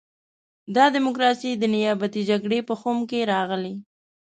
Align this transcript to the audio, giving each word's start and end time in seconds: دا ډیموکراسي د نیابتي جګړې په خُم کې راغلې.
دا 0.75 0.85
ډیموکراسي 0.95 1.51
د 1.57 1.63
نیابتي 1.73 2.21
جګړې 2.29 2.59
په 2.67 2.73
خُم 2.79 2.97
کې 3.09 3.19
راغلې. 3.33 3.73